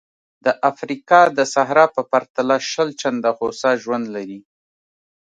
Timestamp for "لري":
4.15-4.39